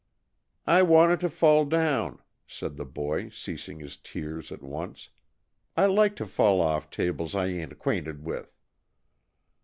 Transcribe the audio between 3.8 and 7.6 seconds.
tears at once. "I like to fall off tables I